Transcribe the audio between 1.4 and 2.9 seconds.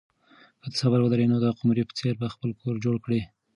د قمرۍ په څېر به خپل کور